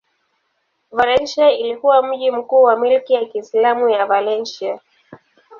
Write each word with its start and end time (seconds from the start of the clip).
Valencia 0.91 1.51
ilikuwa 1.51 2.03
mji 2.03 2.31
mkuu 2.31 2.63
wa 2.63 2.75
milki 2.79 3.13
ya 3.13 3.25
Kiislamu 3.25 3.89
ya 3.89 4.05
Valencia. 4.05 4.79